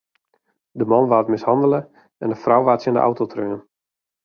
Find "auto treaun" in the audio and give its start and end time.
3.07-3.61